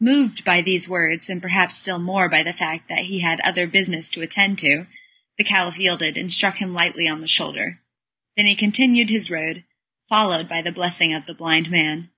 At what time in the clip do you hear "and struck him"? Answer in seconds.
6.18-6.74